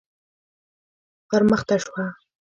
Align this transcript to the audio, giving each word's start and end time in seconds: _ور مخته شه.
_ور 1.29 1.41
مخته 1.51 1.75
شه. 1.83 2.05